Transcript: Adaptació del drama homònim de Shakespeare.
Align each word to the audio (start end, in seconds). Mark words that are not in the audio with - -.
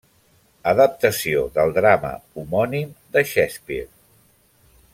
Adaptació 0.69 1.43
del 1.57 1.73
drama 1.75 2.11
homònim 2.43 2.97
de 3.17 3.23
Shakespeare. 3.33 3.91